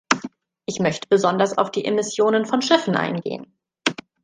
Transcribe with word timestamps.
Ich 0.65 0.79
möchte 0.79 1.07
besonders 1.09 1.59
auf 1.59 1.69
die 1.69 1.85
Emissionen 1.85 2.47
von 2.47 2.63
Schiffen 2.63 2.95
eingehen. 2.95 3.55